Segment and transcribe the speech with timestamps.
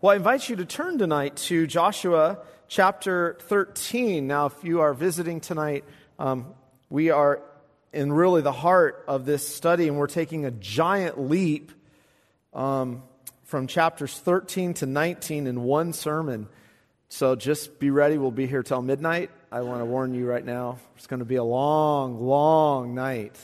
[0.00, 4.28] Well, I invite you to turn tonight to Joshua chapter 13.
[4.28, 5.84] Now, if you are visiting tonight,
[6.20, 6.54] um,
[6.88, 7.42] we are
[7.92, 11.72] in really the heart of this study, and we're taking a giant leap
[12.54, 13.02] um,
[13.42, 16.46] from chapters 13 to 19 in one sermon.
[17.08, 18.18] So just be ready.
[18.18, 19.32] We'll be here till midnight.
[19.50, 23.36] I want to warn you right now, it's going to be a long, long night.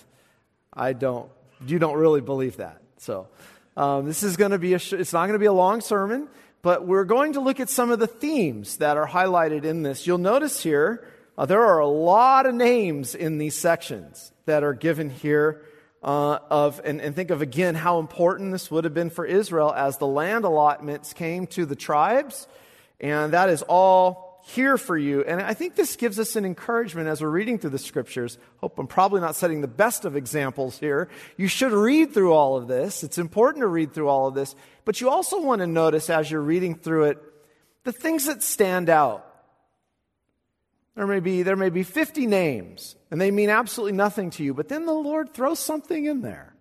[0.72, 1.28] I don't,
[1.66, 2.80] you don't really believe that.
[2.98, 3.26] So
[3.76, 6.28] um, this is going to be a, it's not going to be a long sermon,
[6.64, 10.06] but we're going to look at some of the themes that are highlighted in this.
[10.06, 14.72] You'll notice here, uh, there are a lot of names in these sections that are
[14.72, 15.62] given here
[16.02, 19.74] uh, of, and, and think of again how important this would have been for Israel
[19.76, 22.48] as the land allotments came to the tribes.
[22.98, 25.22] And that is all here for you.
[25.24, 28.36] And I think this gives us an encouragement as we're reading through the scriptures.
[28.58, 31.08] Hope I'm probably not setting the best of examples here.
[31.38, 33.02] You should read through all of this.
[33.02, 34.54] It's important to read through all of this.
[34.84, 37.22] But you also want to notice as you're reading through it
[37.84, 39.26] the things that stand out.
[40.94, 44.54] There may be, there may be 50 names, and they mean absolutely nothing to you,
[44.54, 46.54] but then the Lord throws something in there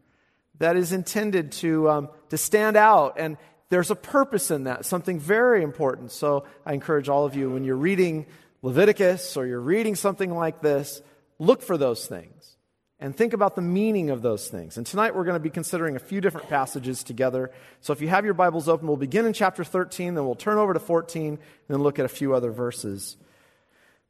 [0.60, 3.16] that is intended to, um, to stand out.
[3.20, 3.38] And
[3.70, 6.12] there's a purpose in that, something very important.
[6.12, 8.26] So I encourage all of you, when you're reading
[8.62, 11.02] Leviticus or you're reading something like this,
[11.40, 12.58] look for those things
[13.00, 14.78] and think about the meaning of those things.
[14.78, 17.52] And tonight we're going to be considering a few different passages together.
[17.82, 20.58] So if you have your Bibles open, we'll begin in chapter 13, then we'll turn
[20.58, 23.18] over to 14, and then look at a few other verses.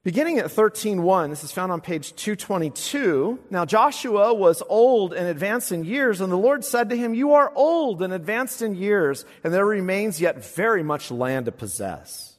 [0.04, 3.40] Beginning at 13:1, this is found on page 222.
[3.50, 7.32] Now Joshua was old and advanced in years, and the Lord said to him, "You
[7.36, 12.36] are old and advanced in years, and there remains yet very much land to possess."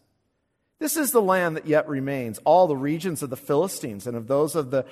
[0.79, 4.27] This is the land that yet remains, all the regions of the Philistines and of
[4.27, 4.85] those of the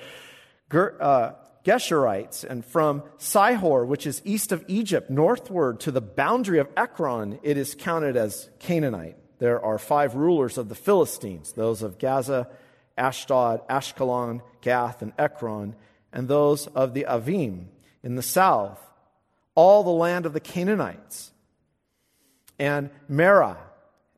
[0.71, 6.67] uh, Geshurites, and from Sihor, which is east of Egypt, northward to the boundary of
[6.75, 9.17] Ekron, it is counted as Canaanite.
[9.37, 12.47] There are five rulers of the Philistines, those of Gaza,
[12.97, 15.75] Ashdod, Ashkelon, Gath, and Ekron,
[16.11, 17.65] and those of the Avim
[18.03, 18.79] in the south,
[19.55, 21.31] all the land of the Canaanites,
[22.59, 23.57] and Marah,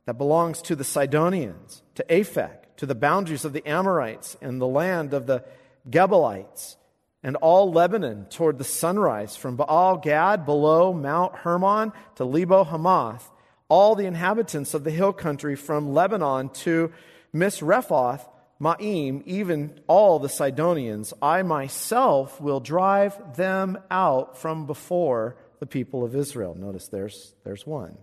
[0.05, 4.67] that belongs to the Sidonians, to Aphek, to the boundaries of the Amorites, and the
[4.67, 5.43] land of the
[5.89, 6.75] Gebalites,
[7.23, 13.31] and all Lebanon toward the sunrise, from Baal Gad below Mount Hermon to Lebo Hamath,
[13.67, 16.91] all the inhabitants of the hill country from Lebanon to
[17.33, 18.27] Misrephoth,
[18.59, 26.03] Maim, even all the Sidonians, I myself will drive them out from before the people
[26.03, 26.55] of Israel.
[26.55, 27.97] Notice there's, there's one.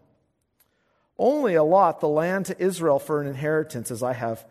[1.19, 4.45] Only allot the land to Israel for an inheritance as I have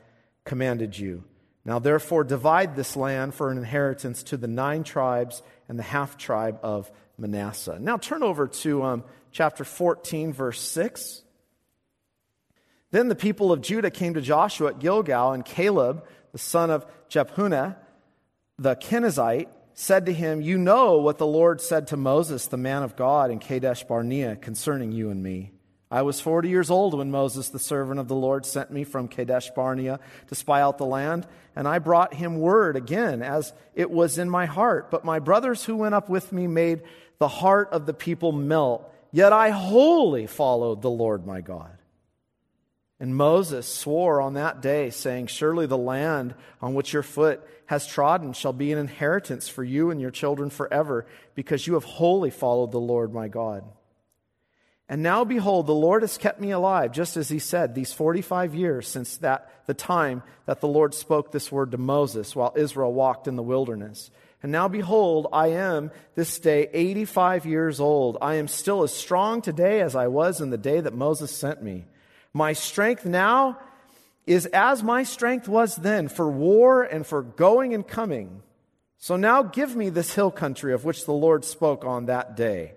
[0.44, 1.24] commanded you.
[1.66, 6.18] Now therefore divide this land for an inheritance to the nine tribes and the half
[6.18, 7.78] tribe of Manasseh.
[7.80, 11.22] Now turn over to um, chapter 14, verse 6.
[12.92, 16.86] Then the people of Judah came to Joshua at Gilgal, and Caleb, the son of
[17.10, 17.76] Jephunneh,
[18.60, 22.84] the Kenizzite, said to him, You know what the Lord said to Moses, the man
[22.84, 25.52] of God, in Kadesh Barnea, concerning you and me.
[25.90, 29.10] I was 40 years old when Moses, the servant of the Lord, sent me from
[29.10, 33.92] Kadesh Barnea to spy out the land, and I brought him word again, as it
[33.92, 34.90] was in my heart.
[34.90, 36.84] But my brothers who went up with me made
[37.20, 38.90] the heart of the people melt.
[39.12, 41.78] Yet I wholly followed the Lord my God.
[43.02, 47.88] And Moses swore on that day, saying, Surely the land on which your foot has
[47.88, 52.30] trodden shall be an inheritance for you and your children forever, because you have wholly
[52.30, 53.64] followed the Lord my God.
[54.88, 58.54] And now behold, the Lord has kept me alive, just as he said, these 45
[58.54, 62.94] years since that, the time that the Lord spoke this word to Moses while Israel
[62.94, 64.12] walked in the wilderness.
[64.44, 68.20] And now behold, I am this day 85 years old.
[68.22, 71.64] I am still as strong today as I was in the day that Moses sent
[71.64, 71.86] me.
[72.34, 73.60] My strength now
[74.26, 78.44] is as my strength was then for war and for going and coming.
[78.98, 82.74] So now give me this hill country of which the Lord spoke on that day.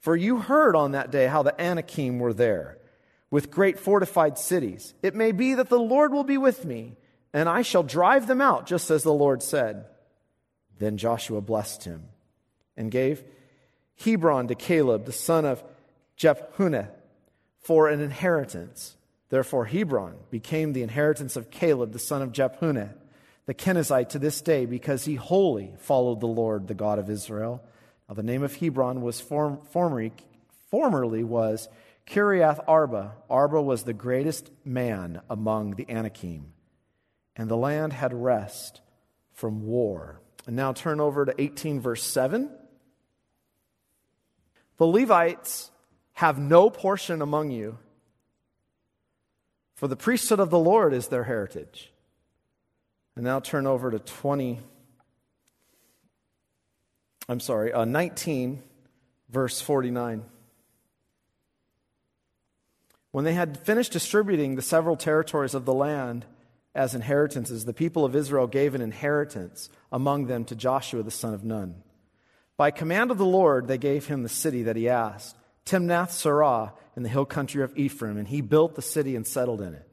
[0.00, 2.78] For you heard on that day how the Anakim were there,
[3.30, 4.94] with great fortified cities.
[5.02, 6.96] It may be that the Lord will be with me,
[7.32, 9.84] and I shall drive them out, just as the Lord said.
[10.78, 12.04] Then Joshua blessed him
[12.76, 13.22] and gave
[14.02, 15.62] Hebron to Caleb, the son of
[16.16, 16.88] Jephunneh,
[17.60, 18.96] for an inheritance.
[19.30, 22.94] Therefore, Hebron became the inheritance of Caleb, the son of Jephunneh,
[23.46, 27.62] the Kenizzite, to this day, because he wholly followed the Lord, the God of Israel.
[28.08, 30.12] Now, the name of Hebron was form, formerly,
[30.70, 31.68] formerly was
[32.06, 33.12] Kiriath Arba.
[33.28, 36.52] Arba was the greatest man among the Anakim,
[37.36, 38.80] and the land had rest
[39.32, 40.20] from war.
[40.46, 42.50] And now turn over to 18, verse 7.
[44.78, 45.70] The Levites
[46.18, 47.78] have no portion among you,
[49.76, 51.92] For the priesthood of the Lord is their heritage.
[53.14, 54.58] And now turn over to 20.
[57.28, 58.64] I'm sorry, uh, 19,
[59.28, 60.24] verse 49.
[63.12, 66.26] When they had finished distributing the several territories of the land
[66.74, 71.32] as inheritances, the people of Israel gave an inheritance among them to Joshua the son
[71.32, 71.84] of Nun.
[72.56, 75.36] By command of the Lord, they gave him the city that he asked,
[75.68, 79.60] Timnath Serah, in the hill country of Ephraim, and he built the city and settled
[79.60, 79.86] in it.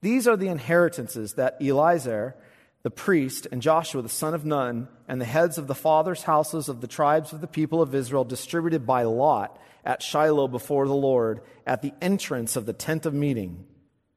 [0.00, 2.34] These are the inheritances that Eleazar,
[2.82, 6.70] the priest, and Joshua the son of Nun, and the heads of the fathers' houses
[6.70, 10.94] of the tribes of the people of Israel distributed by lot at Shiloh before the
[10.94, 13.66] Lord at the entrance of the tent of meeting.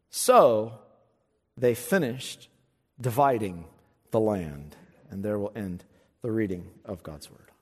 [0.10, 0.80] So
[1.58, 2.48] they finished
[3.00, 3.66] dividing
[4.12, 4.78] the land.
[5.12, 5.84] And there will end
[6.22, 7.53] the reading of God's word.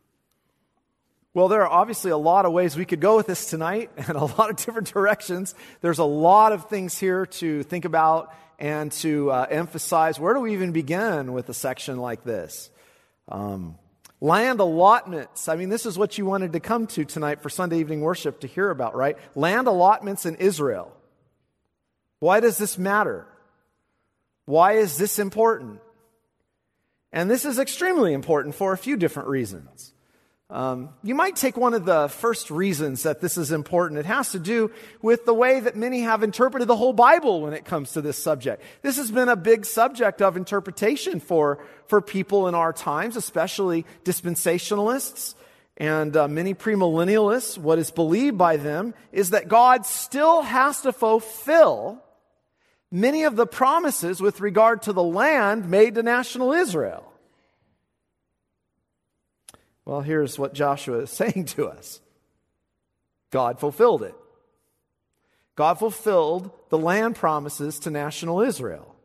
[1.34, 4.18] Well, there are obviously a lot of ways we could go with this tonight and
[4.18, 5.56] a lot of different directions.
[5.80, 10.20] There's a lot of things here to think about and to uh, emphasize.
[10.20, 12.70] Where do we even begin with a section like this?
[13.30, 13.78] Um,
[14.20, 15.48] land allotments.
[15.48, 18.42] I mean, this is what you wanted to come to tonight for Sunday evening worship
[18.42, 19.18] to hear about, right?
[19.34, 20.92] Land allotments in Israel.
[22.20, 23.26] Why does this matter?
[24.46, 25.80] Why is this important?
[27.14, 29.94] And this is extremely important for a few different reasons.
[30.52, 34.02] Um, you might take one of the first reasons that this is important.
[34.02, 34.70] It has to do
[35.02, 38.22] with the way that many have interpreted the whole Bible when it comes to this
[38.22, 38.62] subject.
[38.82, 43.86] This has been a big subject of interpretation for, for people in our times, especially
[44.04, 45.36] dispensationalists
[45.78, 47.58] and uh, many premillennialists.
[47.58, 52.04] What is believed by them is that God still has to fulfill
[52.92, 57.11] many of the promises with regard to the land made to national Israel.
[59.86, 62.02] Well, here's what Joshua is saying to us
[63.32, 64.16] God fulfilled it.
[65.56, 68.96] God fulfilled the land promises to national Israel.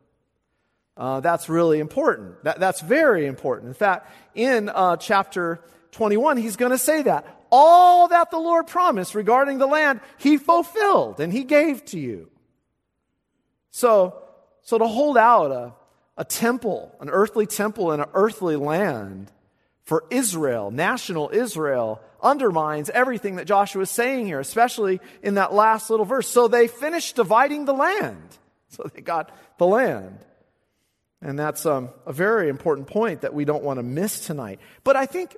[0.95, 2.43] Uh, that's really important.
[2.43, 3.67] That, that's very important.
[3.67, 7.25] In fact, in uh, chapter 21, he's going to say that.
[7.51, 12.29] All that the Lord promised regarding the land, he fulfilled and he gave to you.
[13.69, 14.21] So,
[14.63, 15.73] so to hold out a,
[16.17, 19.31] a temple, an earthly temple in an earthly land,
[19.87, 25.89] for Israel, national Israel, undermines everything that Joshua is saying here, especially in that last
[25.89, 26.27] little verse.
[26.27, 28.21] So they finished dividing the land.
[28.69, 30.19] So they got the land.
[31.21, 34.59] And that's um, a very important point that we don't want to miss tonight.
[34.83, 35.37] But I think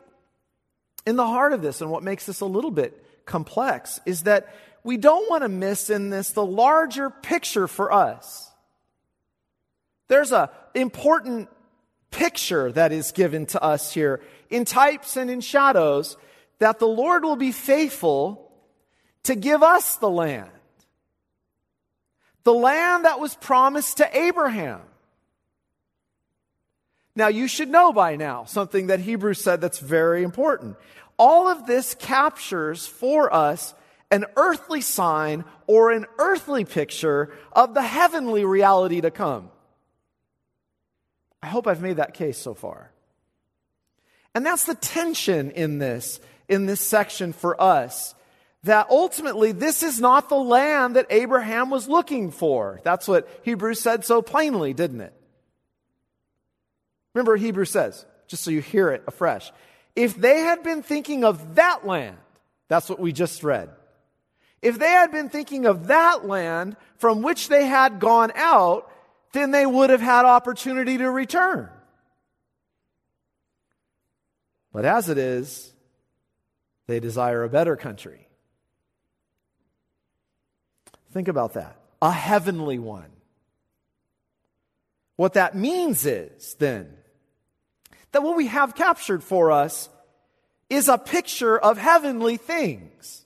[1.05, 4.51] in the heart of this, and what makes this a little bit complex, is that
[4.83, 8.49] we don't want to miss in this the larger picture for us.
[10.07, 11.49] There's an important
[12.11, 16.17] picture that is given to us here in types and in shadows
[16.59, 18.51] that the Lord will be faithful
[19.23, 20.49] to give us the land.
[22.43, 24.81] The land that was promised to Abraham.
[27.15, 30.77] Now, you should know by now something that Hebrews said that's very important.
[31.17, 33.73] All of this captures for us
[34.09, 39.51] an earthly sign or an earthly picture of the heavenly reality to come.
[41.43, 42.91] I hope I've made that case so far.
[44.35, 48.15] And that's the tension in this, in this section for us.
[48.63, 52.81] That ultimately, this is not the land that Abraham was looking for.
[52.83, 55.13] That's what Hebrews said so plainly, didn't it?
[57.13, 59.51] Remember Hebrews says, just so you hear it afresh.
[59.95, 62.17] If they had been thinking of that land,
[62.67, 63.69] that's what we just read.
[64.61, 68.91] If they had been thinking of that land from which they had gone out,
[69.31, 71.69] then they would have had opportunity to return.
[74.71, 75.73] But as it is,
[76.87, 78.27] they desire a better country.
[81.11, 81.75] Think about that.
[82.01, 83.09] A heavenly one.
[85.15, 86.95] What that means is, then,
[88.11, 89.89] that what we have captured for us
[90.69, 93.25] is a picture of heavenly things.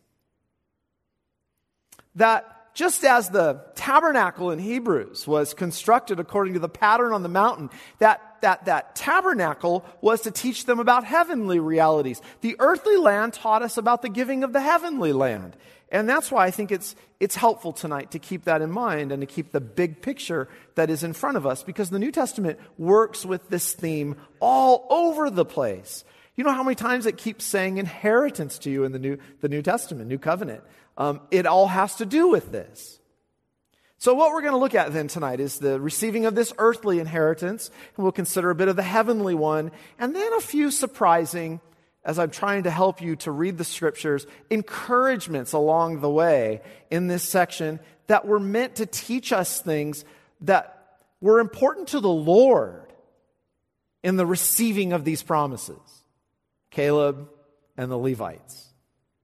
[2.15, 7.29] That just as the tabernacle in Hebrews was constructed according to the pattern on the
[7.29, 12.21] mountain, that, that, that tabernacle was to teach them about heavenly realities.
[12.41, 15.55] The earthly land taught us about the giving of the heavenly land.
[15.91, 19.21] And that's why I think it's, it's helpful tonight to keep that in mind and
[19.21, 22.59] to keep the big picture that is in front of us because the New Testament
[22.79, 26.03] works with this theme all over the place.
[26.35, 29.49] You know how many times it keeps saying inheritance to you in the New, the
[29.49, 30.63] New Testament, New Covenant?
[30.97, 32.99] Um, it all has to do with this.
[33.97, 36.99] So, what we're going to look at then tonight is the receiving of this earthly
[36.99, 41.61] inheritance, and we'll consider a bit of the heavenly one, and then a few surprising
[42.05, 47.07] as I'm trying to help you to read the scriptures, encouragements along the way in
[47.07, 50.03] this section that were meant to teach us things
[50.41, 52.91] that were important to the Lord
[54.03, 55.79] in the receiving of these promises.
[56.71, 57.29] Caleb
[57.77, 58.72] and the Levites,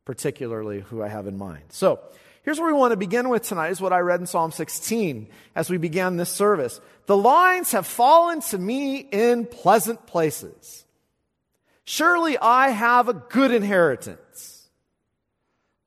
[0.09, 1.65] particularly who I have in mind.
[1.69, 1.99] So,
[2.41, 5.27] here's where we want to begin with tonight is what I read in Psalm 16
[5.53, 6.81] as we began this service.
[7.05, 10.83] The lines have fallen to me in pleasant places.
[11.83, 14.67] Surely I have a good inheritance.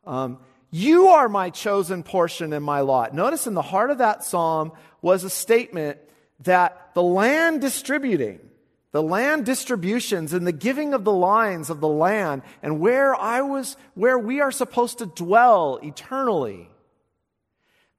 [0.06, 0.38] Um,
[0.70, 3.12] you are my chosen portion and my lot.
[3.12, 5.98] Notice in the heart of that psalm was a statement
[6.44, 8.38] that the land distributing,
[8.92, 13.40] the land distributions and the giving of the lines of the land and where I
[13.40, 16.68] was, where we are supposed to dwell eternally.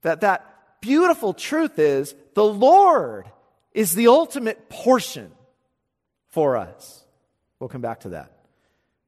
[0.04, 0.46] That that
[0.82, 3.26] beautiful truth is the Lord
[3.74, 5.32] is the ultimate portion
[6.30, 7.04] for us.
[7.60, 8.32] We'll come back to that.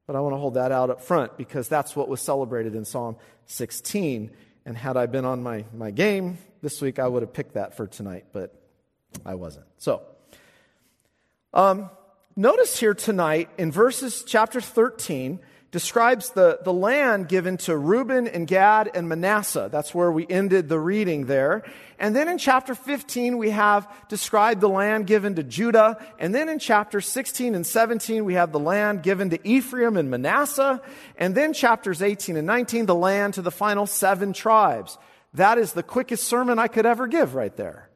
[0.07, 2.85] But I want to hold that out up front because that's what was celebrated in
[2.85, 4.31] Psalm 16.
[4.65, 7.75] And had I been on my, my game this week, I would have picked that
[7.75, 8.59] for tonight, but
[9.25, 9.65] I wasn't.
[9.77, 10.03] So,
[11.55, 11.89] um,
[12.35, 15.39] notice here tonight in verses chapter 13,
[15.75, 19.67] describes the, the land given to Reuben and Gad and Manasseh.
[19.69, 21.63] That's where we ended the reading there.
[21.99, 25.97] And then in chapter 15, we have described the land given to Judah.
[26.17, 30.09] And then in chapter 16 and 17, we have the land given to Ephraim and
[30.09, 30.81] Manasseh.
[31.17, 34.97] And then chapters 18 and 19, the land to the final seven tribes.
[35.33, 37.89] That is the quickest sermon I could ever give right there.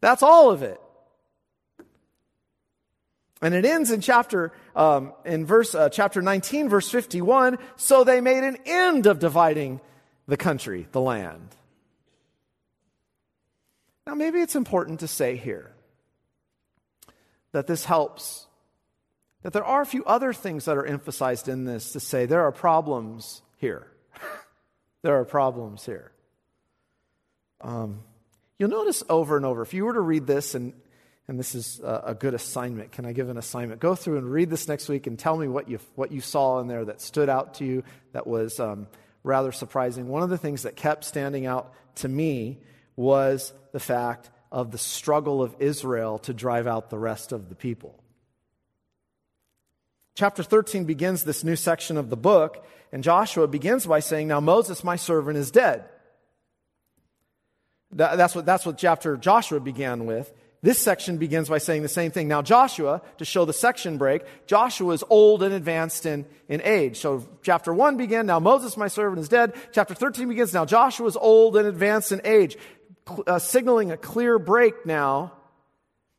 [0.00, 0.80] That's all of it.
[3.46, 7.58] And it ends in chapter, um, in verse, uh, chapter 19, verse 51.
[7.76, 9.80] So they made an end of dividing
[10.26, 11.54] the country, the land.
[14.04, 15.70] Now, maybe it's important to say here
[17.52, 18.48] that this helps,
[19.42, 22.42] that there are a few other things that are emphasized in this to say there
[22.42, 23.86] are problems here.
[25.02, 26.10] there are problems here.
[27.60, 28.00] Um,
[28.58, 30.72] you'll notice over and over, if you were to read this and
[31.28, 32.92] and this is a good assignment.
[32.92, 33.80] Can I give an assignment?
[33.80, 36.60] Go through and read this next week and tell me what you, what you saw
[36.60, 38.86] in there that stood out to you, that was um,
[39.24, 40.06] rather surprising.
[40.06, 42.60] One of the things that kept standing out to me
[42.94, 47.56] was the fact of the struggle of Israel to drive out the rest of the
[47.56, 47.98] people.
[50.14, 54.40] Chapter 13 begins this new section of the book, and Joshua begins by saying, Now
[54.40, 55.84] Moses, my servant, is dead.
[57.92, 60.32] That's what, that's what chapter Joshua began with.
[60.62, 62.28] This section begins by saying the same thing.
[62.28, 66.98] Now, Joshua, to show the section break, Joshua is old and advanced in, in age.
[66.98, 69.54] So, chapter 1 began, now Moses, my servant, is dead.
[69.72, 72.56] Chapter 13 begins, now Joshua is old and advanced in age,
[73.26, 75.32] uh, signaling a clear break now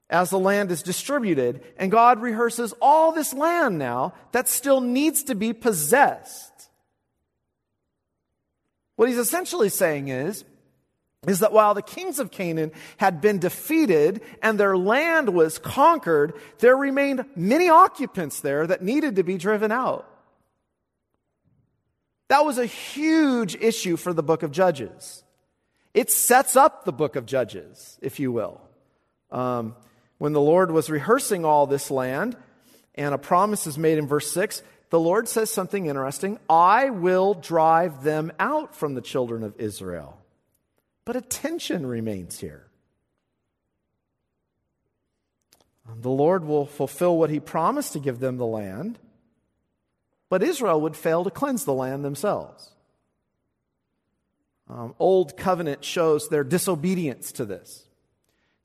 [0.09, 1.63] as the land is distributed.
[1.77, 6.69] And God rehearses all this land now that still needs to be possessed.
[8.95, 10.43] What he's essentially saying is,
[11.27, 16.33] is that while the kings of Canaan had been defeated and their land was conquered,
[16.59, 20.09] there remained many occupants there that needed to be driven out.
[22.29, 25.23] That was a huge issue for the book of Judges.
[25.93, 28.61] It sets up the book of Judges, if you will.
[29.31, 29.75] Um,
[30.17, 32.35] when the Lord was rehearsing all this land,
[32.95, 37.33] and a promise is made in verse 6, the Lord says something interesting I will
[37.33, 40.17] drive them out from the children of Israel.
[41.07, 42.67] But a tension remains here.
[46.01, 48.99] The Lord will fulfill what he promised to give them the land,
[50.27, 52.71] but Israel would fail to cleanse the land themselves.
[54.69, 57.85] Um, Old covenant shows their disobedience to this.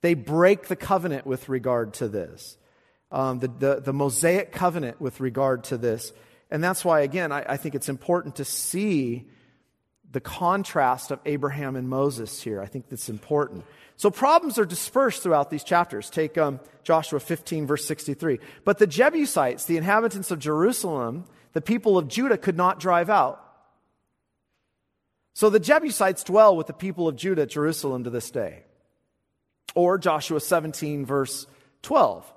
[0.00, 2.56] They break the covenant with regard to this,
[3.12, 6.12] um, the, the, the, Mosaic covenant with regard to this.
[6.50, 9.28] And that's why, again, I, I think it's important to see
[10.12, 12.60] the contrast of Abraham and Moses here.
[12.60, 13.64] I think that's important.
[13.96, 16.10] So problems are dispersed throughout these chapters.
[16.10, 18.38] Take um, Joshua 15, verse 63.
[18.64, 23.38] But the Jebusites, the inhabitants of Jerusalem, the people of Judah could not drive out.
[25.34, 28.64] So the Jebusites dwell with the people of Judah at Jerusalem to this day.
[29.74, 31.46] Or Joshua 17, verse
[31.82, 32.30] 12.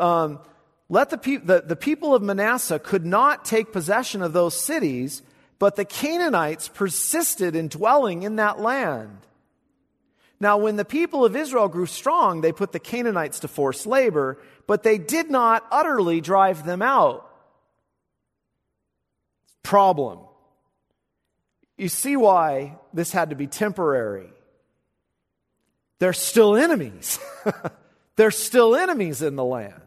[0.00, 0.40] Um,
[0.88, 5.22] let the, pe- the, the people of Manasseh could not take possession of those cities
[5.58, 9.18] but the Canaanites persisted in dwelling in that land.
[10.38, 14.38] Now, when the people of Israel grew strong, they put the Canaanites to forced labor,
[14.66, 17.30] but they did not utterly drive them out.
[19.62, 20.18] Problem.
[21.78, 24.28] You see why this had to be temporary.
[25.98, 27.18] They're still enemies.
[28.16, 29.80] They're still enemies in the land.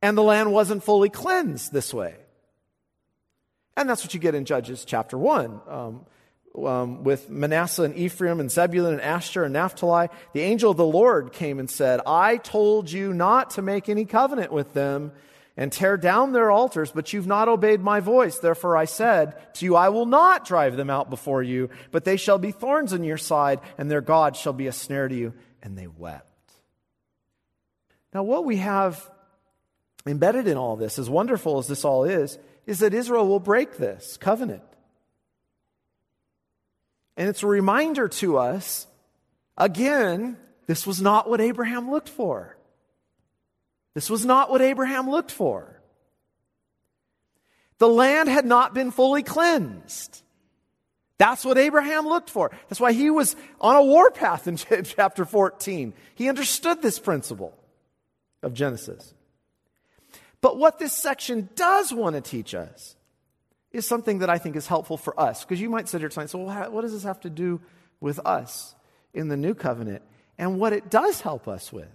[0.00, 2.16] and the land wasn't fully cleansed this way.
[3.76, 5.60] And that's what you get in Judges chapter 1.
[5.68, 6.06] Um,
[6.54, 10.86] um, with Manasseh and Ephraim and Zebulun and Asher and Naphtali, the angel of the
[10.86, 15.12] Lord came and said, I told you not to make any covenant with them
[15.56, 18.38] and tear down their altars, but you've not obeyed my voice.
[18.38, 22.16] Therefore I said to you, I will not drive them out before you, but they
[22.16, 25.34] shall be thorns in your side, and their God shall be a snare to you.
[25.62, 26.28] And they wept.
[28.12, 29.08] Now, what we have
[30.06, 33.76] embedded in all this, as wonderful as this all is, is that Israel will break
[33.76, 34.62] this covenant.
[37.16, 38.86] And it's a reminder to us
[39.56, 42.56] again, this was not what Abraham looked for.
[43.94, 45.80] This was not what Abraham looked for.
[47.78, 50.22] The land had not been fully cleansed.
[51.18, 52.50] That's what Abraham looked for.
[52.68, 55.92] That's why he was on a warpath in chapter 14.
[56.14, 57.56] He understood this principle
[58.42, 59.14] of Genesis.
[60.42, 62.96] But what this section does want to teach us
[63.70, 65.44] is something that I think is helpful for us.
[65.44, 67.62] Because you might sit here tonight and say, well, what does this have to do
[68.00, 68.74] with us
[69.14, 70.02] in the new covenant?
[70.36, 71.88] And what it does help us with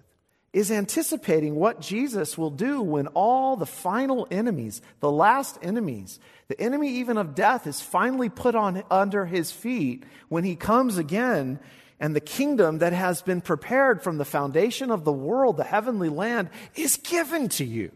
[0.53, 6.59] is anticipating what Jesus will do when all the final enemies, the last enemies, the
[6.59, 11.59] enemy even of death is finally put on under his feet when he comes again
[11.99, 16.09] and the kingdom that has been prepared from the foundation of the world, the heavenly
[16.09, 17.91] land, is given to you.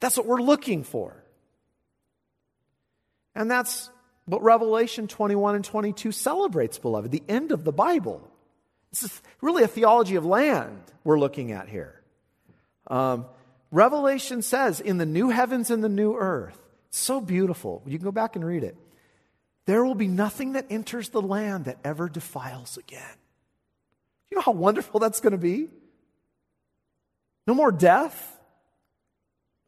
[0.00, 1.22] That's what we're looking for.
[3.34, 3.90] And that's
[4.24, 8.28] what Revelation 21 and 22 celebrates, beloved, the end of the Bible.
[8.90, 12.00] This is really a theology of land we're looking at here.
[12.86, 13.26] Um,
[13.70, 16.58] Revelation says, in the new heavens and the new earth,
[16.90, 17.82] so beautiful.
[17.86, 18.76] You can go back and read it.
[19.66, 23.02] There will be nothing that enters the land that ever defiles again.
[24.30, 25.68] You know how wonderful that's going to be?
[27.46, 28.35] No more death,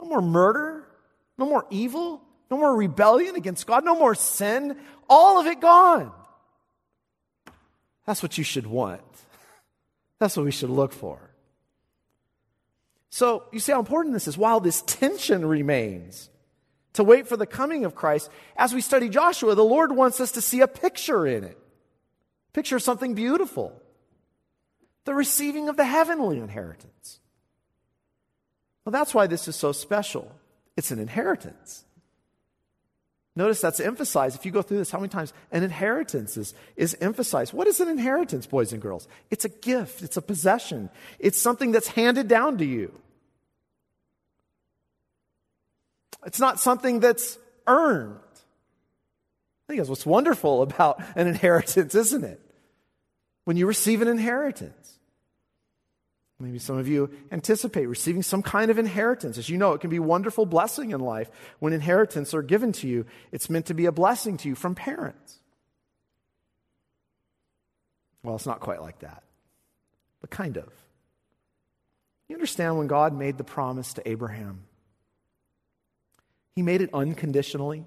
[0.00, 0.84] no more murder,
[1.36, 4.76] no more evil, no more rebellion against God, no more sin,
[5.08, 6.12] all of it gone.
[8.06, 9.02] That's what you should want.
[10.18, 11.20] That's what we should look for.
[13.10, 14.36] So, you see how important this is.
[14.36, 16.30] While this tension remains
[16.92, 20.32] to wait for the coming of Christ, as we study Joshua, the Lord wants us
[20.32, 21.58] to see a picture in it.
[22.52, 23.80] Picture something beautiful.
[25.04, 27.20] The receiving of the heavenly inheritance.
[28.88, 30.34] Well, that's why this is so special.
[30.74, 31.84] It's an inheritance.
[33.36, 34.34] Notice that's emphasized.
[34.34, 37.52] If you go through this, how many times an inheritance is, is emphasized?
[37.52, 39.06] What is an inheritance, boys and girls?
[39.30, 42.98] It's a gift, it's a possession, it's something that's handed down to you.
[46.24, 48.16] It's not something that's earned.
[48.16, 52.40] I think that's what's wonderful about an inheritance, isn't it?
[53.44, 54.98] When you receive an inheritance.
[56.40, 59.38] Maybe some of you anticipate receiving some kind of inheritance.
[59.38, 62.70] As you know, it can be a wonderful blessing in life when inheritance are given
[62.74, 63.06] to you.
[63.32, 65.40] It's meant to be a blessing to you from parents.
[68.22, 69.24] Well, it's not quite like that,
[70.20, 70.68] but kind of.
[72.28, 74.64] You understand when God made the promise to Abraham,
[76.54, 77.84] He made it unconditionally.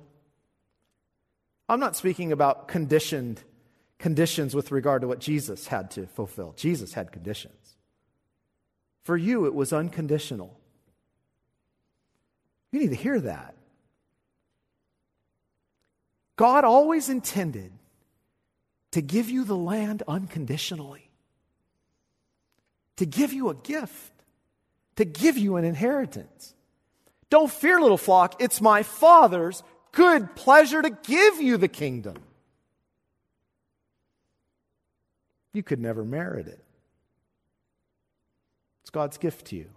[1.69, 3.41] I'm not speaking about conditioned
[3.97, 6.53] conditions with regard to what Jesus had to fulfill.
[6.57, 7.60] Jesus had conditions.
[9.03, 10.57] For you, it was unconditional.
[12.71, 13.55] You need to hear that.
[16.35, 17.71] God always intended
[18.91, 21.09] to give you the land unconditionally,
[22.97, 24.11] to give you a gift,
[24.95, 26.53] to give you an inheritance.
[27.29, 28.41] Don't fear, little flock.
[28.41, 32.15] It's my Father's good pleasure to give you the kingdom.
[35.53, 36.63] You could never merit it.
[38.81, 39.69] It's God's gift to you.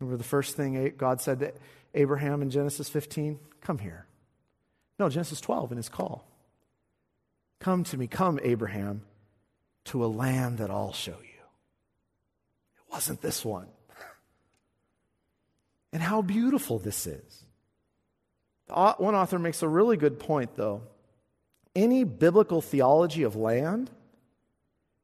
[0.00, 1.52] Remember the first thing God said to
[1.94, 3.38] Abraham in Genesis 15?
[3.60, 4.06] Come here.
[4.98, 6.26] No, Genesis 12 in his call.
[7.60, 9.02] Come to me, come, Abraham,
[9.86, 11.40] to a land that I'll show you.
[12.76, 13.68] It wasn't this one.
[15.92, 17.46] And how beautiful this is.
[18.68, 20.82] One author makes a really good point, though.
[21.74, 23.90] Any biblical theology of land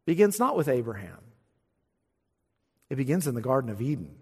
[0.04, 1.18] begins not with Abraham,
[2.92, 4.14] it begins in the Garden of Eden.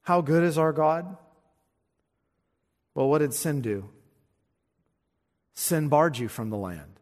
[0.00, 1.14] How good is our God?
[2.94, 3.90] Well, what did sin do?
[5.52, 6.98] Sin barred you from the land.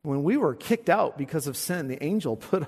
[0.00, 2.66] When we were kicked out because of sin, the angel put,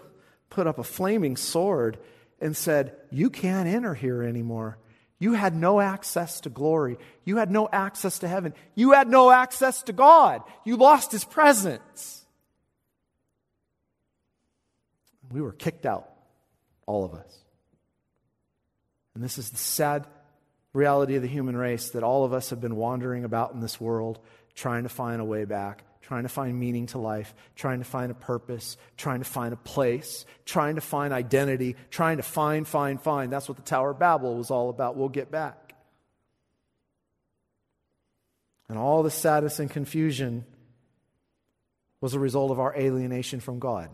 [0.50, 1.98] put up a flaming sword
[2.38, 4.76] and said, You can't enter here anymore.
[5.18, 6.98] You had no access to glory.
[7.24, 8.52] You had no access to heaven.
[8.74, 10.42] You had no access to God.
[10.62, 12.23] You lost his presence.
[15.34, 16.08] We were kicked out,
[16.86, 17.38] all of us.
[19.16, 20.06] And this is the sad
[20.72, 23.80] reality of the human race that all of us have been wandering about in this
[23.80, 24.20] world,
[24.54, 28.12] trying to find a way back, trying to find meaning to life, trying to find
[28.12, 33.02] a purpose, trying to find a place, trying to find identity, trying to find, find,
[33.02, 33.32] find.
[33.32, 34.96] That's what the Tower of Babel was all about.
[34.96, 35.74] We'll get back.
[38.68, 40.44] And all the sadness and confusion
[42.00, 43.90] was a result of our alienation from God.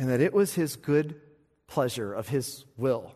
[0.00, 1.20] And that it was His good
[1.66, 3.14] pleasure, of His will,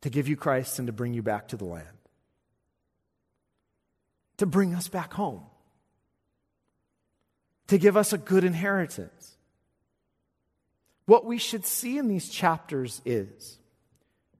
[0.00, 1.86] to give you Christ and to bring you back to the land,
[4.38, 5.42] to bring us back home,
[7.66, 9.36] to give us a good inheritance.
[11.04, 13.58] What we should see in these chapters is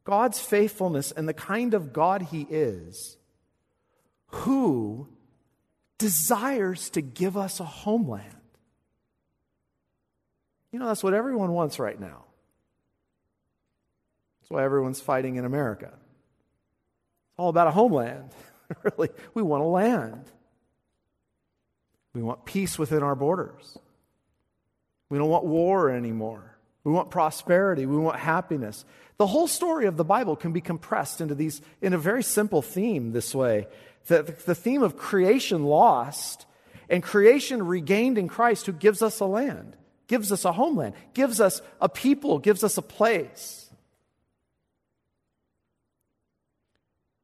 [0.04, 3.18] God's faithfulness and the kind of God He is,
[4.28, 5.06] who
[5.98, 8.33] desires to give us a homeland.
[10.74, 12.24] You know, that's what everyone wants right now.
[14.40, 15.86] That's why everyone's fighting in America.
[15.86, 18.30] It's all about a homeland.
[18.82, 20.24] really, we want a land.
[22.12, 23.78] We want peace within our borders.
[25.10, 26.56] We don't want war anymore.
[26.82, 27.86] We want prosperity.
[27.86, 28.84] We want happiness.
[29.16, 32.62] The whole story of the Bible can be compressed into these in a very simple
[32.62, 33.68] theme this way.
[34.08, 36.46] The, the theme of creation lost
[36.88, 41.40] and creation regained in Christ who gives us a land, gives us a homeland, gives
[41.40, 43.70] us a people, gives us a place.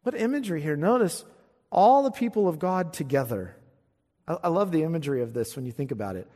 [0.03, 0.77] What imagery here?
[0.77, 1.25] Notice
[1.71, 3.55] all the people of God together.
[4.27, 6.27] I, I love the imagery of this when you think about it.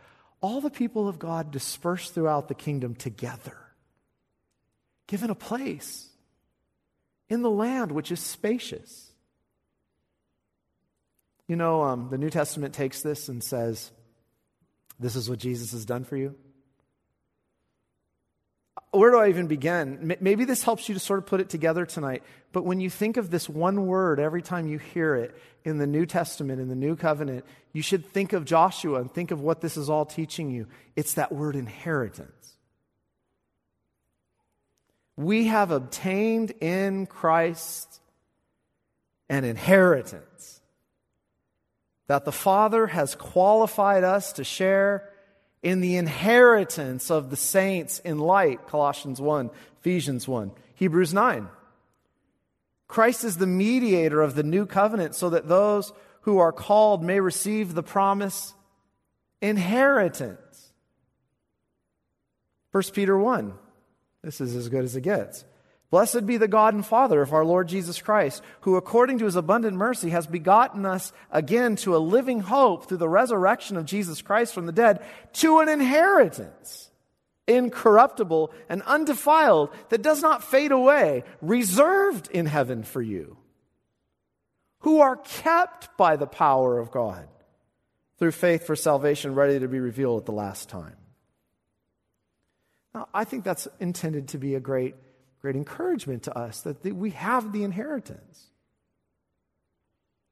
[0.41, 3.57] All the people of God dispersed throughout the kingdom together,
[5.07, 6.11] given a place
[7.31, 9.11] in the land which is spacious.
[11.49, 13.91] You know, um, the New Testament takes this and says,
[14.99, 16.35] This is what Jesus has done for you.
[18.91, 20.17] Where do I even begin?
[20.21, 22.23] Maybe this helps you to sort of put it together tonight.
[22.53, 25.87] But when you think of this one word every time you hear it in the
[25.87, 29.61] New Testament, in the New Covenant, you should think of Joshua and think of what
[29.61, 30.69] this is all teaching you.
[30.95, 32.57] It's that word inheritance.
[35.17, 38.01] We have obtained in Christ
[39.29, 40.54] an inheritance
[42.07, 45.11] that the Father has qualified us to share
[45.63, 51.49] in the inheritance of the saints in light, Colossians 1, Ephesians 1, Hebrews 9.
[52.87, 57.21] Christ is the mediator of the new covenant so that those who are called may
[57.21, 58.55] receive the promise
[59.41, 60.73] inheritance.
[62.73, 63.55] 1 Peter 1.
[64.23, 65.45] This is as good as it gets.
[65.95, 69.37] Blessed be the God and Father of our Lord Jesus Christ, who according to his
[69.37, 74.21] abundant mercy has begotten us again to a living hope through the resurrection of Jesus
[74.21, 76.91] Christ from the dead, to an inheritance
[77.47, 83.37] incorruptible and undefiled that does not fade away, reserved in heaven for you,
[84.81, 87.29] who are kept by the power of God
[88.19, 90.97] through faith for salvation, ready to be revealed at the last time.
[92.93, 94.97] Now, I think that's intended to be a great
[95.45, 98.47] great encouragement to us that we have the inheritance.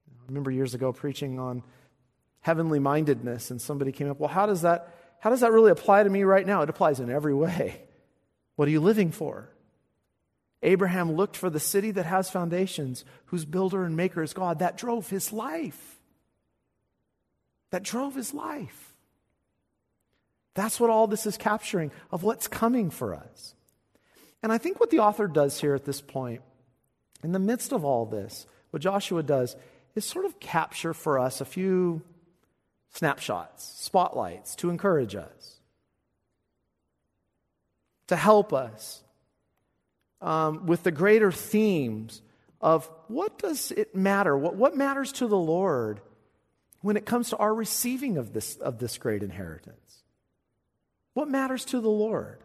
[0.08, 1.62] I remember years ago preaching on
[2.40, 4.88] heavenly mindedness, and somebody came up, Well, how does that,
[5.20, 6.62] how does that really apply to me right now?
[6.62, 7.82] It applies in every way.
[8.56, 9.48] What are you living for?
[10.62, 14.60] Abraham looked for the city that has foundations, whose builder and maker is God.
[14.60, 16.00] That drove his life.
[17.70, 18.94] That drove his life.
[20.54, 23.54] That's what all this is capturing of what's coming for us.
[24.42, 26.42] And I think what the author does here at this point,
[27.22, 29.56] in the midst of all this, what Joshua does
[29.94, 32.02] is sort of capture for us a few
[32.90, 35.60] snapshots, spotlights to encourage us,
[38.08, 39.02] to help us
[40.20, 42.22] um, with the greater themes
[42.60, 44.36] of what does it matter?
[44.36, 46.00] What, what matters to the Lord
[46.80, 50.02] when it comes to our receiving of this, of this great inheritance?
[51.14, 52.38] What matters to the Lord?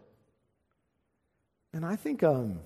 [1.72, 2.60] And I think um,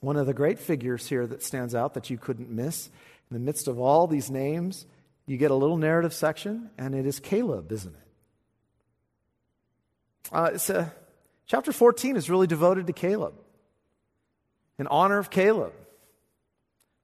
[0.00, 2.86] one of the great figures here that stands out that you couldn't miss
[3.30, 4.86] in the midst of all these names,
[5.26, 8.00] you get a little narrative section, and it is Caleb, isn't it?
[10.32, 10.92] Uh, a,
[11.46, 13.34] chapter 14 is really devoted to Caleb,
[14.78, 15.72] in honor of Caleb.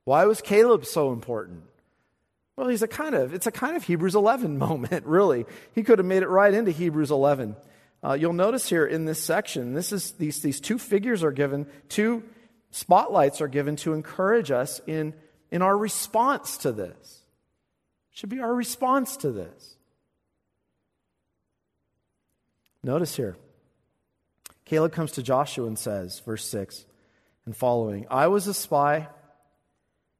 [0.04, 1.64] Why was Caleb so important?
[2.56, 5.46] Well, he's a kind of, it's a kind of Hebrews 11 moment, really.
[5.74, 7.56] He could have made it right into Hebrews 11.
[8.04, 11.66] Uh, you'll notice here in this section, this is, these, these two figures are given,
[11.88, 12.24] two
[12.70, 15.14] spotlights are given to encourage us in,
[15.50, 17.22] in our response to this.
[18.10, 19.76] Should be our response to this.
[22.82, 23.36] Notice here.
[24.64, 26.84] Caleb comes to Joshua and says, verse 6
[27.46, 29.08] and following, I was a spy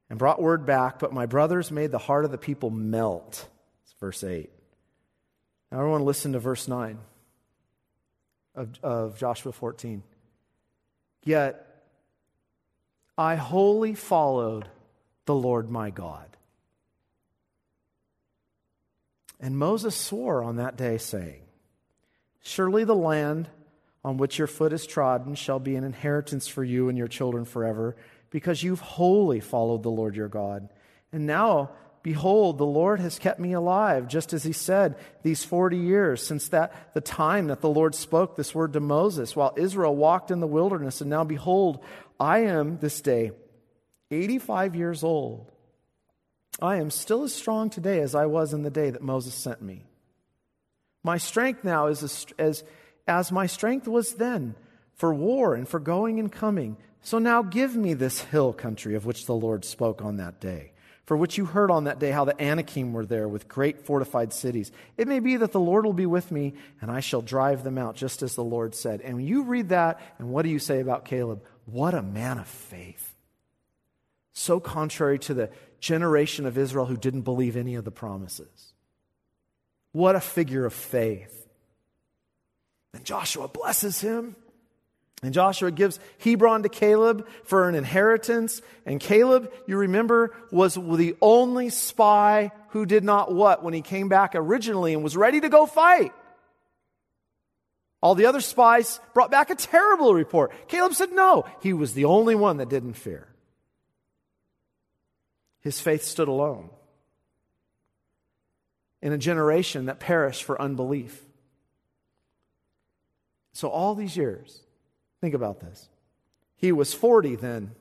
[0.09, 3.47] and brought word back, but my brothers made the heart of the people melt.
[3.83, 4.49] It's verse 8.
[5.71, 6.99] Now, everyone listen to verse 9
[8.55, 10.03] of, of Joshua 14.
[11.23, 11.65] Yet
[13.17, 14.67] I wholly followed
[15.25, 16.25] the Lord my God.
[19.39, 21.41] And Moses swore on that day, saying,
[22.41, 23.49] Surely the land
[24.03, 27.45] on which your foot is trodden shall be an inheritance for you and your children
[27.45, 27.95] forever,
[28.29, 30.69] because you've wholly followed the Lord your God.
[31.11, 31.71] And now,
[32.03, 36.49] behold, the Lord has kept me alive, just as he said, these 40 years since
[36.49, 40.39] that the time that the Lord spoke this word to Moses, while Israel walked in
[40.39, 41.01] the wilderness.
[41.01, 41.83] And now, behold,
[42.19, 43.31] I am this day
[44.11, 45.51] 85 years old.
[46.61, 49.61] I am still as strong today as I was in the day that Moses sent
[49.61, 49.85] me.
[51.03, 52.63] My strength now is as, as,
[53.07, 54.55] as my strength was then
[54.95, 56.77] for war and for going and coming.
[57.01, 60.71] So now give me this hill country of which the Lord spoke on that day,
[61.05, 64.31] for which you heard on that day how the Anakim were there with great fortified
[64.31, 64.71] cities.
[64.97, 67.77] It may be that the Lord will be with me, and I shall drive them
[67.77, 69.01] out, just as the Lord said.
[69.01, 71.43] And when you read that, and what do you say about Caleb?
[71.65, 73.13] What a man of faith.
[74.31, 78.73] So contrary to the generation of Israel who didn't believe any of the promises.
[79.91, 81.47] What a figure of faith.
[82.93, 84.35] And Joshua blesses him.
[85.23, 88.61] And Joshua gives Hebron to Caleb for an inheritance.
[88.85, 94.09] And Caleb, you remember, was the only spy who did not what when he came
[94.09, 96.11] back originally and was ready to go fight.
[98.01, 100.51] All the other spies brought back a terrible report.
[100.67, 101.45] Caleb said no.
[101.61, 103.29] He was the only one that didn't fear.
[105.61, 106.69] His faith stood alone
[109.01, 111.23] in a generation that perished for unbelief.
[113.53, 114.62] So, all these years,
[115.23, 115.87] think about this.
[116.57, 117.71] He was 40 then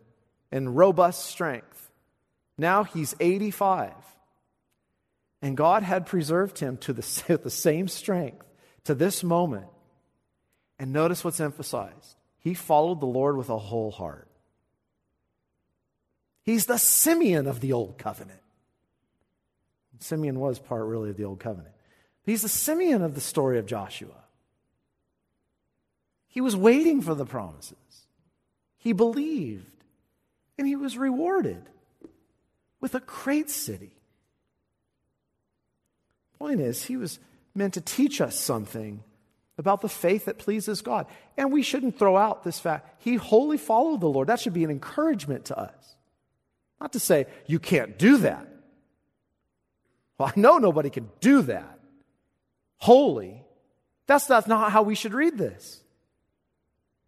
[0.53, 1.91] in robust strength.
[2.57, 3.93] Now he's 85.
[5.43, 8.47] And God had preserved him to the, the same strength
[8.85, 9.67] to this moment
[10.79, 12.15] and notice what's emphasized.
[12.39, 14.29] He followed the Lord with a whole heart.
[16.45, 18.39] He's the Simeon of the Old Covenant.
[19.99, 21.75] Simeon was part really of the Old Covenant.
[22.23, 24.22] He's the Simeon of the story of Joshua.
[26.33, 27.77] He was waiting for the promises.
[28.79, 29.85] He believed,
[30.57, 31.63] and he was rewarded
[32.81, 33.93] with a great city.
[36.39, 37.19] Point is, he was
[37.55, 39.05] meant to teach us something
[39.59, 41.07] about the faith that pleases God.
[41.37, 43.03] And we shouldn't throw out this fact.
[43.05, 44.29] He wholly followed the Lord.
[44.29, 45.97] That should be an encouragement to us.
[46.81, 48.49] Not to say, you can't do that.
[50.17, 51.79] Well, I know nobody can do that.
[52.79, 53.45] Wholly.
[54.07, 55.82] That's, that's not how we should read this.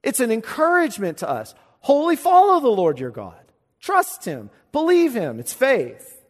[0.04, 1.54] It's an encouragement to us.
[1.80, 3.40] Wholly follow the Lord your God.
[3.80, 4.50] Trust Him.
[4.70, 5.40] Believe Him.
[5.40, 6.22] It's faith.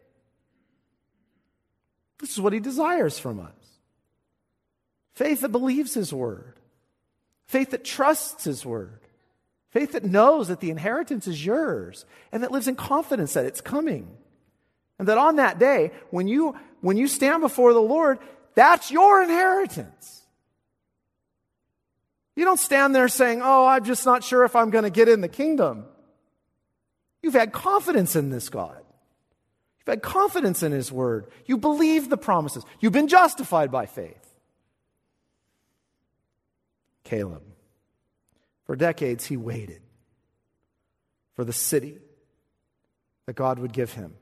[2.21, 3.53] This is what He desires from us.
[5.15, 6.55] Faith that believes His word.
[7.47, 9.01] Faith that trusts His word.
[9.71, 13.61] Faith that knows that the inheritance is yours and that lives in confidence that it's
[13.61, 14.17] coming.
[15.01, 18.21] And that on that day, when you, when you stand before the Lord,
[18.55, 20.24] that's your inheritance.
[22.37, 25.09] You don't stand there saying, Oh, I'm just not sure if I'm going to get
[25.09, 25.87] in the kingdom.
[27.23, 28.83] You've had confidence in this God.
[29.79, 31.27] You've had confidence in His word.
[31.47, 32.65] You believe the promises.
[32.81, 34.25] You've been justified by faith.
[37.05, 37.43] Caleb.
[38.65, 39.83] For decades, he waited
[41.35, 41.99] for the city
[43.27, 44.15] that God would give him,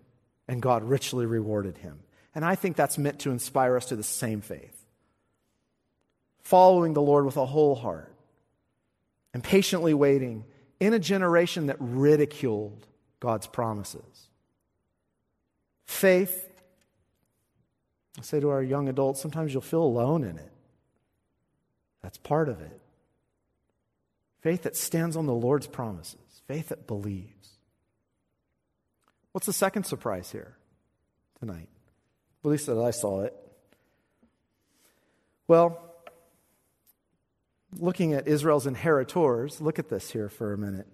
[0.49, 2.01] and God richly rewarded him.
[2.35, 4.82] And I think that's meant to inspire us to the same faith.
[6.43, 8.13] Following the Lord with a whole heart
[9.33, 10.45] and patiently waiting
[10.81, 12.87] in a generation that ridiculed
[13.21, 14.29] God's promises.
[15.85, 16.51] Faith,
[18.19, 20.51] I say to our young adults, sometimes you'll feel alone in it.
[22.03, 22.81] That's part of it.
[24.41, 27.51] Faith that stands on the Lord's promises, faith that believes.
[29.31, 30.57] What's the second surprise here
[31.39, 31.69] tonight?
[32.45, 33.35] At least that I saw it.
[35.47, 35.92] Well,
[37.79, 40.87] looking at Israel's inheritors, look at this here for a minute.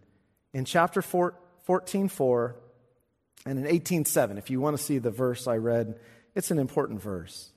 [0.53, 2.57] In chapter 4, 14 4
[3.47, 5.99] and in 18 7, if you want to see the verse I read,
[6.35, 7.51] it's an important verse.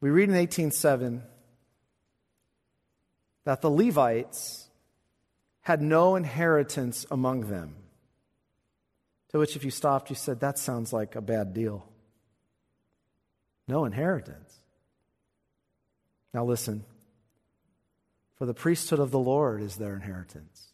[0.00, 1.22] We read in 18 7
[3.44, 4.68] that the Levites
[5.62, 7.76] had no inheritance among them.
[9.30, 11.88] To which, if you stopped, you said, That sounds like a bad deal.
[13.66, 14.52] No inheritance.
[16.34, 16.84] Now, listen.
[18.42, 20.72] For the priesthood of the Lord is their inheritance.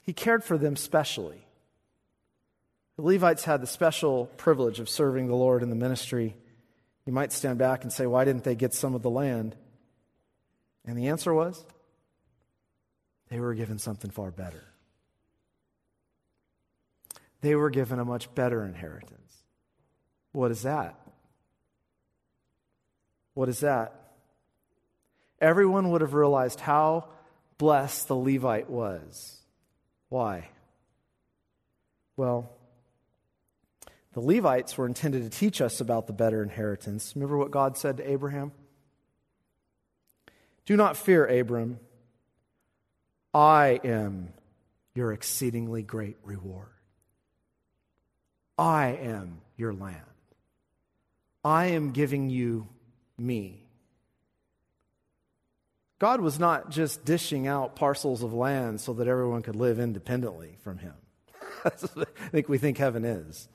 [0.00, 1.46] He cared for them specially.
[2.96, 6.34] The Levites had the special privilege of serving the Lord in the ministry.
[7.04, 9.54] You might stand back and say, why didn't they get some of the land?
[10.86, 11.62] And the answer was,
[13.28, 14.64] they were given something far better.
[17.42, 19.36] They were given a much better inheritance.
[20.32, 20.98] What is that?
[23.34, 24.01] What is that?
[25.42, 27.08] Everyone would have realized how
[27.58, 29.40] blessed the Levite was.
[30.08, 30.48] Why?
[32.16, 32.52] Well,
[34.12, 37.16] the Levites were intended to teach us about the better inheritance.
[37.16, 38.52] Remember what God said to Abraham?
[40.64, 41.80] Do not fear, Abram.
[43.34, 44.32] I am
[44.94, 46.68] your exceedingly great reward.
[48.56, 49.96] I am your land.
[51.44, 52.68] I am giving you
[53.18, 53.61] me.
[56.02, 60.56] God was not just dishing out parcels of land so that everyone could live independently
[60.64, 60.94] from Him.
[61.64, 63.48] I think we think heaven is.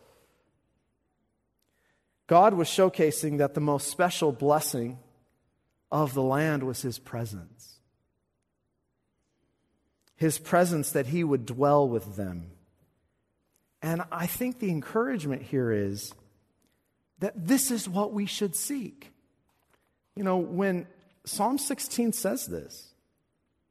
[2.26, 4.98] God was showcasing that the most special blessing
[5.92, 7.80] of the land was His presence.
[10.16, 12.52] His presence that He would dwell with them.
[13.82, 16.14] And I think the encouragement here is
[17.20, 19.12] that this is what we should seek.
[20.16, 20.88] You know, when
[21.28, 22.94] Psalm 16 says this,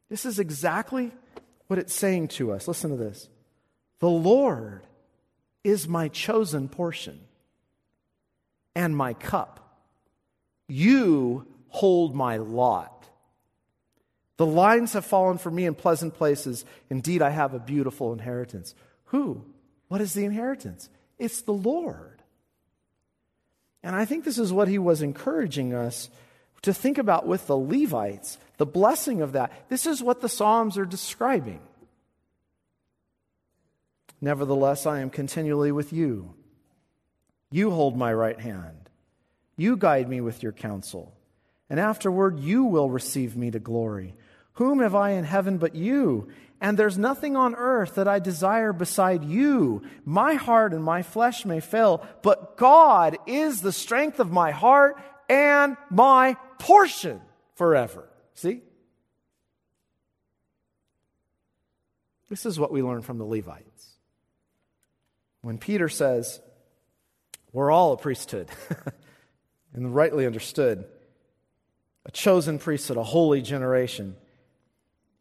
[0.08, 1.12] this is exactly
[1.66, 2.68] what it's saying to us.
[2.68, 3.28] Listen to this
[3.98, 4.86] The Lord
[5.64, 7.20] is my chosen portion
[8.74, 9.80] and my cup.
[10.68, 12.92] You hold my lot.
[14.36, 16.64] The lines have fallen for me in pleasant places.
[16.90, 18.74] Indeed, I have a beautiful inheritance.
[19.06, 19.44] Who?
[19.88, 20.90] What is the inheritance?
[21.18, 22.22] It's the Lord.
[23.82, 26.10] And I think this is what he was encouraging us
[26.62, 29.52] to think about with the Levites, the blessing of that.
[29.68, 31.60] This is what the Psalms are describing.
[34.20, 36.34] Nevertheless, I am continually with you.
[37.50, 38.90] You hold my right hand.
[39.56, 41.14] You guide me with your counsel.
[41.68, 44.14] And afterward, you will receive me to glory.
[44.54, 46.28] Whom have I in heaven but you?
[46.60, 49.82] And there's nothing on earth that I desire beside you.
[50.04, 54.96] My heart and my flesh may fail, but God is the strength of my heart
[55.28, 57.20] and my portion
[57.54, 58.08] forever.
[58.34, 58.62] See?
[62.28, 63.96] This is what we learn from the Levites.
[65.42, 66.40] When Peter says,
[67.52, 68.50] We're all a priesthood,
[69.72, 70.86] and rightly understood,
[72.04, 74.16] a chosen priesthood, a holy generation,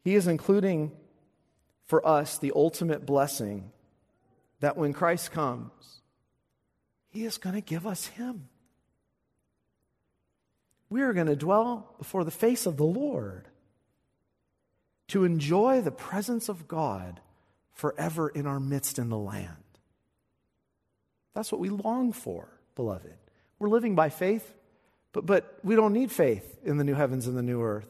[0.05, 0.91] he is including
[1.85, 3.71] for us the ultimate blessing
[4.59, 5.71] that when Christ comes,
[7.09, 8.49] He is going to give us Him.
[10.89, 13.47] We are going to dwell before the face of the Lord
[15.09, 17.19] to enjoy the presence of God
[17.73, 19.49] forever in our midst in the land.
[21.33, 23.13] That's what we long for, beloved.
[23.59, 24.53] We're living by faith,
[25.11, 27.89] but, but we don't need faith in the new heavens and the new earth.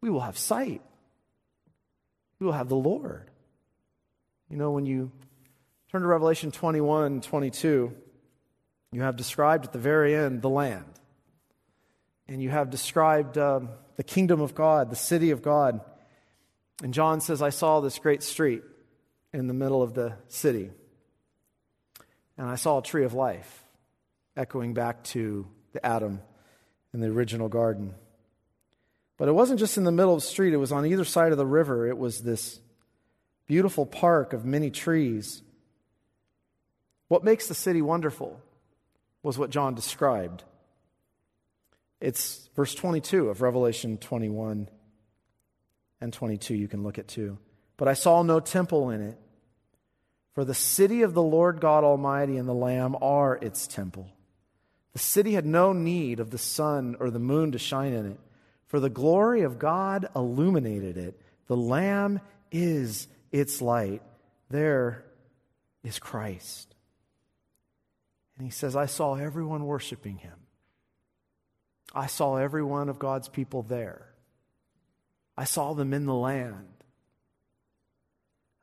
[0.00, 0.82] We will have sight
[2.38, 3.30] we will have the Lord.
[4.50, 5.10] You know, when you
[5.90, 7.90] turn to Revelation 21 22,
[8.92, 10.84] you have described at the very end the land.
[12.28, 15.80] And you have described um, the kingdom of God, the city of God.
[16.82, 18.62] And John says, I saw this great street
[19.32, 20.70] in the middle of the city.
[22.36, 23.64] And I saw a tree of life,
[24.36, 26.20] echoing back to the Adam
[26.92, 27.94] in the original garden.
[29.16, 31.32] But it wasn't just in the middle of the street, it was on either side
[31.32, 31.86] of the river.
[31.86, 32.60] It was this
[33.46, 35.42] beautiful park of many trees.
[37.08, 38.40] What makes the city wonderful
[39.22, 40.42] was what John described.
[42.04, 44.68] It's verse 22 of Revelation 21
[46.00, 47.38] and 22, you can look at too.
[47.76, 49.18] But I saw no temple in it,
[50.34, 54.08] for the city of the Lord God Almighty and the Lamb are its temple.
[54.92, 58.20] The city had no need of the sun or the moon to shine in it
[58.74, 61.20] for the glory of God illuminated it.
[61.46, 62.20] The Lamb
[62.50, 64.02] is its light.
[64.50, 65.04] There
[65.84, 66.74] is Christ.
[68.36, 70.43] And he says, I saw everyone worshiping him.
[71.94, 74.08] I saw every one of God's people there.
[75.36, 76.66] I saw them in the land.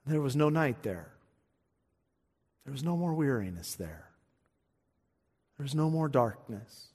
[0.05, 1.11] There was no night there.
[2.65, 4.09] There was no more weariness there.
[5.57, 6.87] There was no more darkness.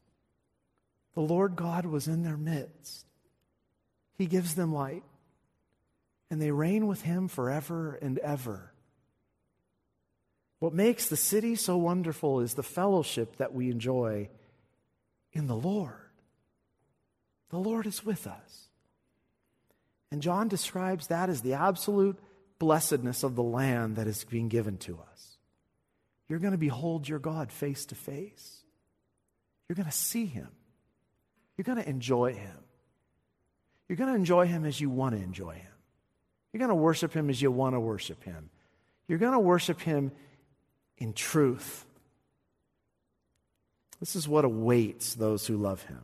[1.14, 3.06] The Lord God was in their midst.
[4.18, 5.04] He gives them light,
[6.30, 8.72] and they reign with Him forever and ever.
[10.58, 14.28] What makes the city so wonderful is the fellowship that we enjoy
[15.32, 16.05] in the Lord.
[17.50, 18.68] The Lord is with us.
[20.10, 22.18] And John describes that as the absolute
[22.58, 25.36] blessedness of the land that is being given to us.
[26.28, 28.62] You're going to behold your God face to face.
[29.68, 30.48] You're going to see him.
[31.56, 32.56] You're going to enjoy him.
[33.88, 35.72] You're going to enjoy him as you want to enjoy him.
[36.52, 38.50] You're going to worship him as you want to worship him.
[39.08, 40.12] You're going to worship him
[40.98, 41.84] in truth.
[44.00, 46.02] This is what awaits those who love him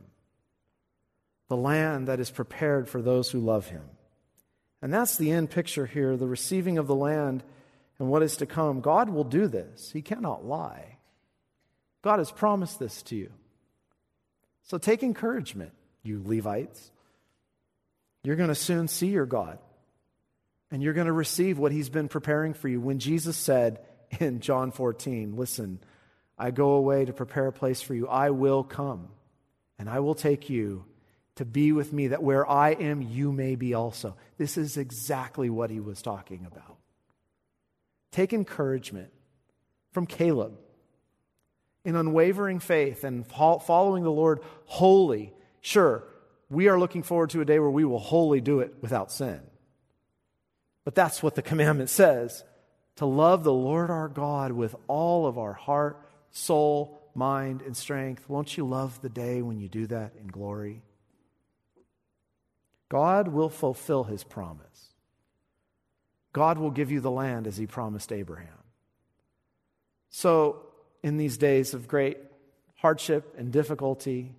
[1.49, 3.83] the land that is prepared for those who love him.
[4.81, 7.43] And that's the end picture here the receiving of the land
[7.99, 8.81] and what is to come.
[8.81, 10.97] God will do this, He cannot lie.
[12.01, 13.31] God has promised this to you.
[14.63, 15.71] So take encouragement,
[16.03, 16.91] you Levites.
[18.23, 19.57] You're going to soon see your God,
[20.69, 22.81] and you're going to receive what He's been preparing for you.
[22.81, 23.79] When Jesus said
[24.19, 25.79] in John 14, Listen,
[26.37, 29.07] I go away to prepare a place for you, I will come,
[29.79, 30.83] and I will take you
[31.35, 34.15] to be with me, that where I am, you may be also.
[34.37, 36.77] This is exactly what he was talking about.
[38.11, 39.11] Take encouragement
[39.91, 40.57] from Caleb
[41.83, 45.33] in unwavering faith and following the Lord wholly.
[45.61, 46.03] Sure,
[46.49, 49.41] we are looking forward to a day where we will wholly do it without sin.
[50.85, 52.43] But that's what the commandment says
[52.97, 58.29] to love the Lord our God with all of our heart, soul, mind, and strength.
[58.29, 60.83] Won't you love the day when you do that in glory?
[62.93, 64.93] God will fulfill his promise.
[66.31, 68.47] God will give you the land as he promised Abraham.
[70.11, 70.61] So,
[71.01, 72.19] in these days of great
[72.75, 74.35] hardship and difficulty,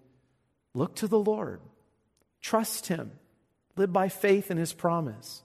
[0.72, 1.62] look to the Lord.
[2.40, 3.10] Trust him.
[3.74, 5.42] Live by faith in his promise.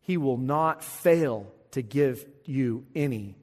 [0.00, 3.36] He will not fail to give you any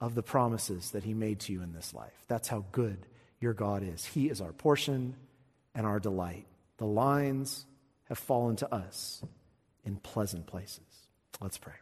[0.00, 2.24] of the promises that he made to you in this life.
[2.26, 3.04] That's how good
[3.38, 4.06] your God is.
[4.06, 5.14] He is our portion
[5.74, 6.46] and our delight.
[6.78, 7.66] The lines
[8.06, 9.22] have fallen to us
[9.84, 10.80] in pleasant places.
[11.40, 11.74] Let's pray.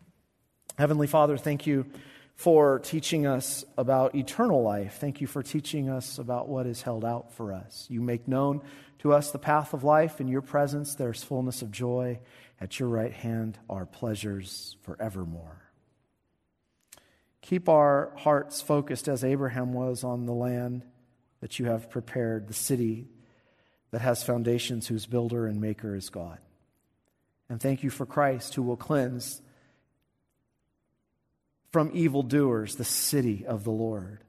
[0.78, 1.86] Heavenly Father, thank you
[2.34, 4.96] for teaching us about eternal life.
[4.98, 7.86] Thank you for teaching us about what is held out for us.
[7.88, 8.62] You make known
[9.00, 10.20] to us the path of life.
[10.20, 12.18] In your presence, there's fullness of joy.
[12.60, 15.60] At your right hand are pleasures forevermore.
[17.42, 20.82] Keep our hearts focused as Abraham was on the land
[21.40, 23.06] that you have prepared, the city
[23.94, 26.38] that has foundations, whose builder and maker is God.
[27.48, 29.40] And thank you for Christ, who will cleanse
[31.70, 34.24] from evildoers the city of the Lord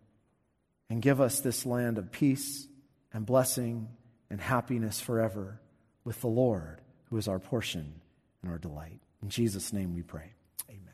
[0.87, 2.67] and give us this land of peace
[3.11, 3.89] and blessing
[4.29, 5.59] and happiness forever
[6.03, 8.01] with the Lord, who is our portion
[8.43, 8.99] and our delight.
[9.23, 10.29] In Jesus' name we pray.
[10.69, 10.84] Amen.